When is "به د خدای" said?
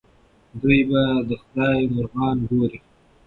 0.89-1.79